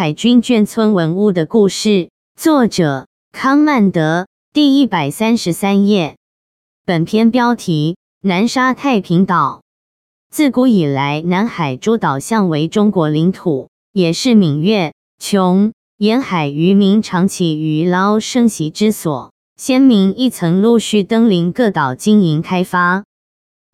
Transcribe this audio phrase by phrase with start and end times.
[0.00, 6.16] 海军眷村文物的故事，作者康曼德，第一百三十三页。
[6.86, 9.60] 本篇标题：南沙太平岛。
[10.30, 19.30] 自古以来，南海诸岛向为中国领土，也是闽粤琼沿海渔民长期渔捞生息之所。
[19.58, 23.04] 先民亦曾陆续登临各岛经营开发。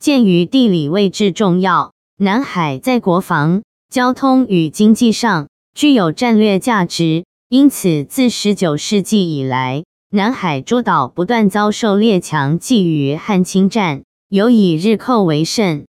[0.01, 5.47] 鉴于地理位置重要，南海在国防、交通与经济上
[5.77, 15.85] 具有战略价值，因此自十九世纪以来，南海诸岛不断遭受列强觊觎和侵占，尤以日寇为甚。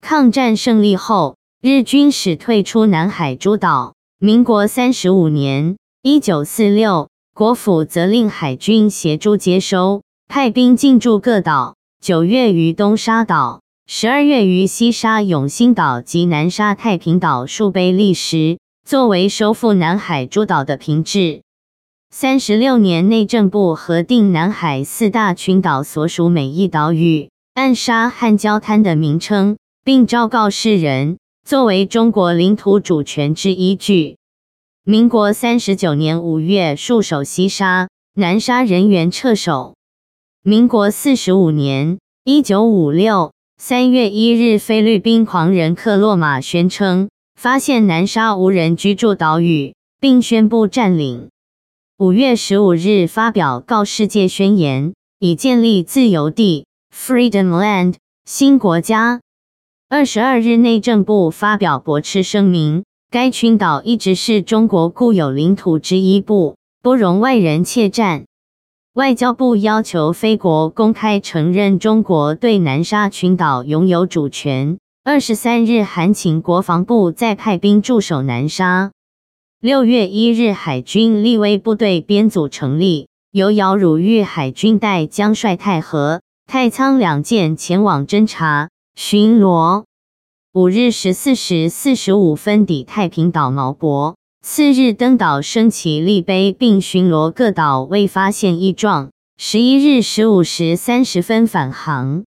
[0.00, 3.94] 抗战胜利后，日军使退出南海诸岛。
[4.18, 7.08] 民国三十五年（一九四六）。
[7.32, 11.76] 国府责令海军协助接收，派兵进驻各岛。
[12.00, 21.42] 九月于东沙岛，十二月于西沙永兴岛及南沙太平岛数碑立石，作为收复南海诸岛的凭据。
[22.10, 34.16] 三十六年，内政部核定南海四大群岛所属每一岛屿暗沙和礁滩的名称，并昭告世人，作为中国领土主权之依据。
[34.84, 39.74] 民国三十九年五月，戍守西沙、南沙人员撤守。
[40.42, 51.28] 民国四十五年（一九五六）三月一日，菲律宾狂人克洛马宣称发现南沙无人居住岛屿，并宣布占领。
[51.98, 59.20] 五月十五日，发表告世界宣言，以建立自由地 （Freedom Land） 新国家。
[59.88, 62.84] 二十二日，内政部发表驳斥声明。
[63.10, 68.24] 该群岛一直是中国固有领土之一部，不容外人窃占。
[68.94, 74.78] 外交部要求非国公开承认中国对南沙群岛拥有主权。
[75.04, 78.92] 二十三日，韩请国防部再派兵驻守南沙。
[79.60, 89.82] 六月一日，海军立威部队编组成立，由姚汝玉海军带将率太和、太仓两舰前往侦察巡逻。
[90.52, 99.10] 五日十四时四十五分抵太平岛毛博，次日登岛升旗立碑，并巡逻各岛，未发现异状。
[99.36, 102.22] 十一日十五时三十分返航。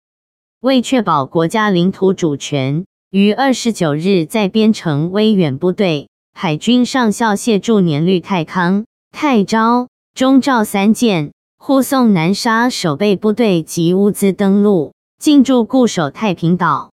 [0.60, 16.90] 为确保国家领土主权，于二十九日在编成威远部队，海军上校谢祝年律太康、太昭、中昭三舰护送南沙守备部队及物资登陆，进驻固守太平岛。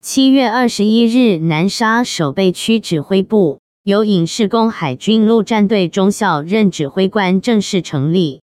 [0.00, 8.42] 七月二十一日，南沙守备区指挥部由尹世功海军陆战队中校任指挥官正式成立。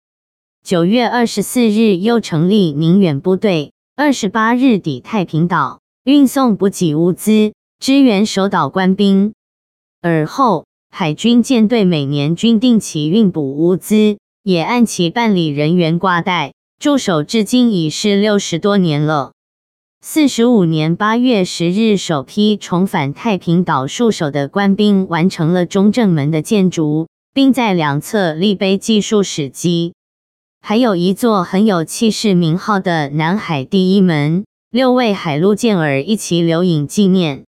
[0.64, 3.72] 九月二十四日，又成立宁远部队。
[3.98, 9.32] 二十八日抵太平岛，运送补给物资，支援守岛官兵。
[10.02, 19.32] 而后，海军舰队每年均定期运补物资，也按期办理人员挂带，驻守至今已是六十多年了。
[20.02, 29.94] 四十五年八月十日，首批重返太平岛戍守的官兵完成了中正门的建筑，并在两侧立碑记述史迹。
[30.68, 37.44] 还有一座很有气势名号的南海第一门，六位海陆舰儿一起留影纪念。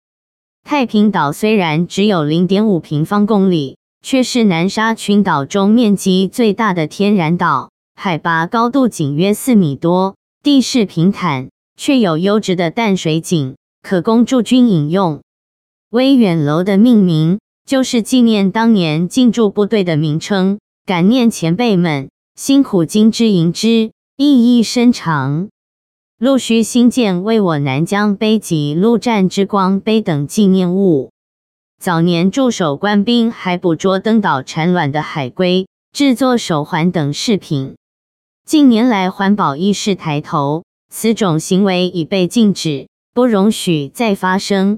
[0.63, 11.49] 太平岛虽然只有零点五平方公里，却是南沙群岛中面积最大的天然岛，海拔高度仅约四米多，地势平坦。
[11.75, 15.23] 却有优质的淡水井，可供驻军饮用。
[15.89, 25.49] 威远楼的命名就是纪念当年进驻部队的名称，感念前辈们辛苦金之银之，意义深长。
[26.19, 31.11] 陆续新建为我南疆碑及陆战之光碑等纪念物。
[31.81, 37.75] 早年驻守官兵还捕捉登岛产卵的海龟，制作手环等饰品。
[38.45, 40.63] 近年来环保意识抬头。
[40.93, 44.75] 此种行为已被禁止，不容许再发生。